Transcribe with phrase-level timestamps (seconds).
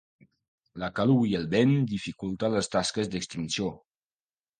[0.83, 3.69] La calor i el vent dificulta les tasques d’extinció.